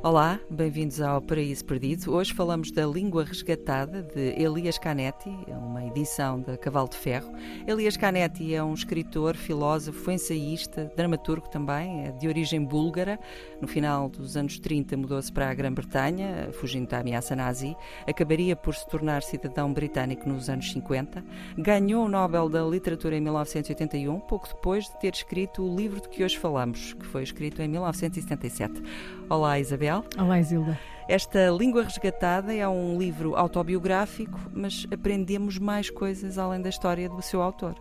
[0.00, 2.14] Olá, bem-vindos ao Paraíso Perdido.
[2.14, 7.32] Hoje falamos da Língua Resgatada de Elias Canetti, é uma edição da Cavalo de Ferro.
[7.66, 13.18] Elias Canetti é um escritor, filósofo, ensaísta, dramaturgo também, é de origem búlgara.
[13.60, 17.76] No final dos anos 30 mudou-se para a Grã-Bretanha, fugindo da ameaça nazi.
[18.06, 21.24] Acabaria por se tornar cidadão britânico nos anos 50.
[21.58, 26.08] Ganhou o Nobel da Literatura em 1981, pouco depois de ter escrito o livro de
[26.08, 28.80] que hoje falamos, que foi escrito em 1977.
[29.28, 29.97] Olá, Isabel.
[30.18, 30.78] Olá, Isilda.
[31.08, 37.22] Esta Língua Resgatada é um livro autobiográfico, mas aprendemos mais coisas além da história do
[37.22, 37.74] seu autor.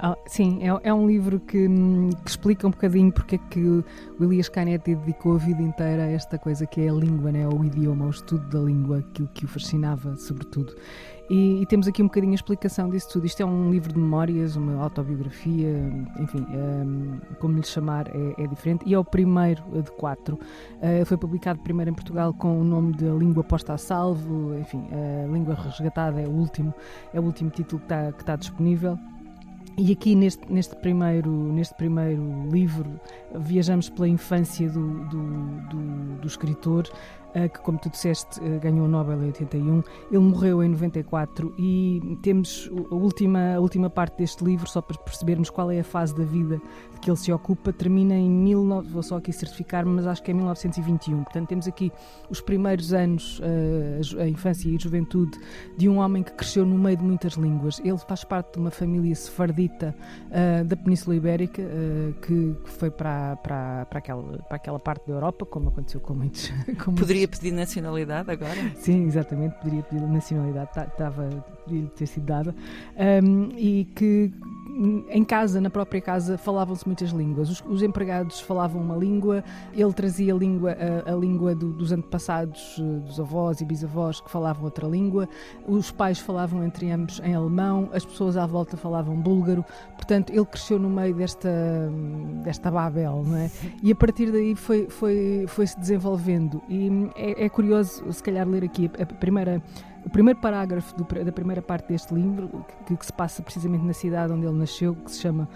[0.00, 3.60] Ah, sim, é, é, um livro que, hum, que, explica um bocadinho porque é que
[3.60, 3.84] o
[4.20, 7.48] Elias Canetti dedicou a vida inteira a esta coisa que é a língua, né?
[7.48, 10.72] o idioma, o estudo da língua, aquilo que o fascinava, sobretudo.
[11.30, 13.26] E, e, temos aqui um bocadinho a explicação disso tudo.
[13.26, 15.68] Isto é um livro de memórias, uma autobiografia,
[16.18, 18.82] enfim, um, como lhe chamar é, é, diferente.
[18.86, 20.38] E é o primeiro de quatro.
[20.76, 25.26] Uh, foi publicado primeiro em Portugal com nome de Língua Posta a Salvo, enfim, a
[25.26, 26.74] Língua Resgatada é o último,
[27.12, 28.98] é o último título que está, que está disponível.
[29.76, 33.00] E aqui neste, neste, primeiro, neste primeiro livro
[33.36, 35.22] viajamos pela infância do, do,
[35.68, 36.88] do, do escritor,
[37.48, 39.82] que, como tu disseste, uh, ganhou o Nobel em 81.
[40.10, 44.96] Ele morreu em 94 e temos a última, a última parte deste livro, só para
[44.98, 46.60] percebermos qual é a fase da vida
[46.94, 50.30] de que ele se ocupa, termina em 19, vou só aqui certificar, mas acho que
[50.30, 51.22] é 1921.
[51.24, 51.92] Portanto, temos aqui
[52.30, 55.38] os primeiros anos, uh, a infância e a juventude
[55.76, 57.80] de um homem que cresceu no meio de muitas línguas.
[57.84, 59.94] Ele faz parte de uma família sefardita
[60.66, 61.62] da Península Ibérica,
[62.22, 66.50] que foi para, para, para, aquela, para aquela parte da Europa, como aconteceu com muitos.
[66.78, 68.72] Com muitos Poderia pedir nacionalidade agora?
[68.76, 71.28] Sim, exatamente, poderia pedir nacionalidade, estava,
[71.64, 72.54] poderia ter sido dada.
[72.96, 74.32] Um, e que
[75.08, 77.48] em casa, na própria casa, falavam-se muitas línguas.
[77.50, 79.42] Os, os, empregados falavam uma língua,
[79.72, 84.20] ele trazia a língua, a, a língua do, dos antepassados, eh, dos avós e bisavós
[84.20, 85.28] que falavam outra língua,
[85.66, 89.64] os pais falavam entre ambos em alemão, as pessoas à volta falavam búlgaro.
[89.96, 91.50] Portanto, ele cresceu no meio desta,
[92.44, 93.50] desta Babel, não é?
[93.82, 96.62] E a partir daí foi, foi, foi se desenvolvendo.
[96.68, 99.62] E é, é curioso, se calhar, ler aqui a primeira
[100.08, 103.92] o primeiro parágrafo do, da primeira parte deste livro, que, que, se passa precisamente na
[103.92, 105.46] cidade onde ele nasceu, que se chama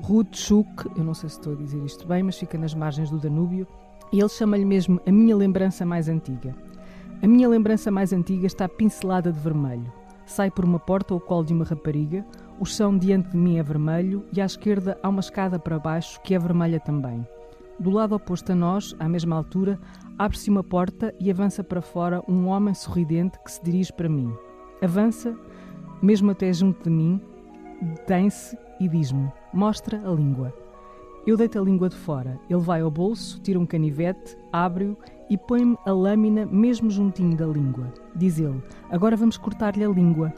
[0.00, 3.18] Rutschuk, eu não sei se estou a dizer isto bem, mas fica nas margens do
[3.18, 3.66] Danúbio,
[4.12, 6.54] e ele chama-lhe mesmo a minha lembrança mais antiga.
[7.20, 9.92] A minha lembrança mais antiga está pincelada de vermelho.
[10.24, 12.24] Sai por uma porta ao colo de uma rapariga,
[12.60, 16.20] o chão diante de mim é vermelho e à esquerda há uma escada para baixo
[16.22, 17.26] que é vermelha também.
[17.80, 19.80] Do lado oposto a nós, à mesma altura,
[20.18, 24.32] Abre-se uma porta e avança para fora um homem sorridente que se dirige para mim.
[24.82, 25.36] Avança,
[26.00, 27.20] mesmo até junto de mim,
[27.82, 30.54] detém-se e diz-me: Mostra a língua.
[31.26, 32.40] Eu deito a língua de fora.
[32.48, 34.96] Ele vai ao bolso, tira um canivete, abre-o
[35.28, 37.92] e põe-me a lâmina mesmo juntinho da língua.
[38.14, 40.32] Diz ele: Agora vamos cortar-lhe a língua.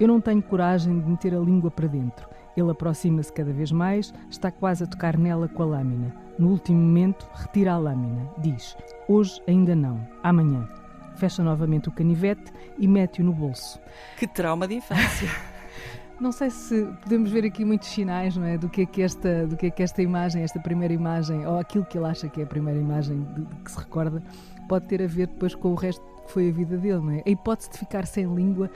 [0.00, 2.28] Eu não tenho coragem de meter a língua para dentro.
[2.56, 6.29] Ele aproxima-se cada vez mais, está quase a tocar nela com a lâmina.
[6.40, 8.26] No último momento, retira a lâmina.
[8.38, 8.74] Diz:
[9.06, 10.66] Hoje ainda não, amanhã.
[11.16, 13.78] Fecha novamente o canivete e mete-o no bolso.
[14.16, 15.28] Que trauma de infância!
[16.18, 19.46] Não sei se podemos ver aqui muitos sinais, não é, do que é que esta,
[19.46, 22.42] do que é que esta imagem, esta primeira imagem, ou aquilo que ele acha que
[22.42, 24.22] é a primeira imagem de, de que se recorda,
[24.68, 27.22] pode ter a ver depois com o resto que foi a vida dele, não é?
[27.26, 28.70] A hipótese de ficar sem língua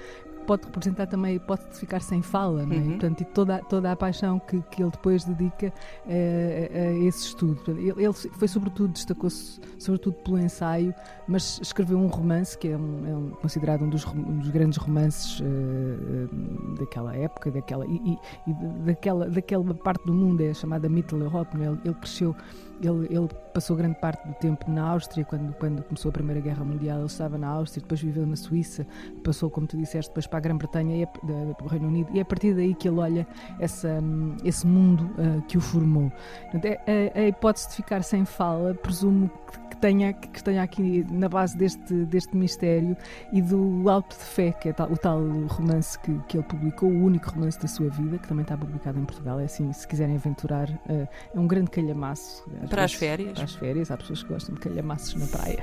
[0.47, 2.79] pode representar também a hipótese de ficar sem fala, não é?
[2.79, 2.91] Uhum.
[2.91, 5.73] Portanto, e toda, toda a paixão que, que ele depois dedica
[6.07, 7.61] a, esse estudo.
[7.69, 10.95] Ele, ele, foi sobretudo, destacou-se sobretudo pelo ensaio,
[11.27, 14.79] mas escreveu um romance que é, um, é um, considerado um dos, um dos, grandes
[14.79, 18.19] romances uh, uh, daquela época, daquela, e, e,
[18.51, 18.55] e,
[18.85, 21.67] daquela, daquela parte do mundo, é chamada Mitteleurope, é?
[21.67, 22.35] ele, ele cresceu
[22.83, 26.65] ele, ele, passou grande parte do tempo na Áustria, quando, quando começou a Primeira Guerra
[26.65, 28.87] Mundial, ele estava na Áustria, depois viveu na Suíça,
[29.23, 32.23] passou, como tu disseste, depois para a Grã-Bretanha e para o Reino Unido, e é
[32.23, 33.27] a partir daí que ele olha
[33.61, 34.03] essa,
[34.43, 36.11] esse mundo uh, que o formou.
[36.43, 39.31] Portanto, é, a, a, hipótese de ficar sem fala, presumo
[39.71, 42.97] que tenha, que tenha aqui na base deste, deste mistério
[43.33, 46.91] e do Alto de Fé, que é tal, o tal romance que, que ele publicou,
[46.91, 49.39] o único romance da sua vida, que também está publicado em Portugal.
[49.39, 52.45] É assim, se quiserem aventurar, uh, é um grande calhamaço.
[52.69, 53.33] Para vezes, as férias?
[53.35, 55.63] Para as férias, há pessoas que gostam de calhamaços na praia.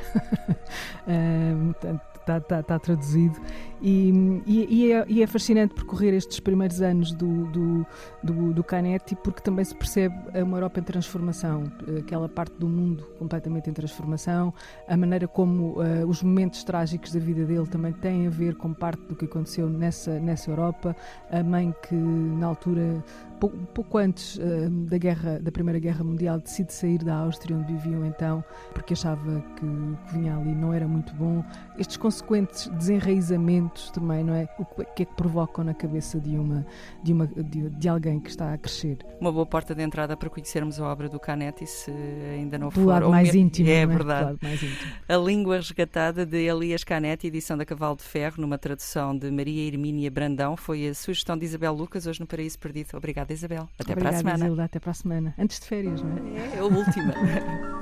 [1.08, 3.40] uh, portanto, está, está, está traduzido.
[3.82, 7.86] E, e, e, é, e, é, fascinante percorrer estes primeiros anos do, do,
[8.24, 11.64] do, do Canetti, porque também se percebe uma Europa em transformação,
[11.98, 14.54] aquela parte do mundo completamente em transformação,
[14.88, 18.72] a maneira como uh, os momentos trágicos da vida dele também têm a ver com
[18.72, 20.96] parte do que aconteceu nessa, nessa Europa,
[21.32, 23.04] a mãe que na altura
[23.42, 27.74] pouco, pouco antes uh, da guerra, da Primeira Guerra Mundial, decide sair da Áustria, onde
[27.74, 31.44] viviam então, porque achava que o que vinha ali não era muito bom.
[31.78, 34.48] Estes consequentes desenraizamentos também, não é?
[34.60, 36.66] O que é que provocam na cabeça de uma
[37.02, 39.00] de uma de, de alguém que está a crescer?
[39.20, 41.92] Uma boa porta de entrada para conhecermos a obra do Canetti, se
[42.36, 42.86] ainda não for.
[42.86, 43.88] lado mais íntimo, é, é?
[43.88, 44.38] verdade.
[44.44, 44.72] íntimo.
[45.10, 49.68] A língua resgatada de Elias Canetti, edição da Cavalo de Ferro, numa tradução de Maria
[49.68, 52.90] Hermínia Brandão, foi a sugestão de Isabel Lucas hoje no Paraíso Perdido.
[53.32, 53.34] Obrigada.
[53.34, 53.70] Isabel.
[53.80, 54.46] Até Obrigada, para a semana.
[54.46, 55.36] Isilda, até para a semana.
[55.38, 56.40] Antes de férias, não é?
[56.40, 57.14] É, é a última.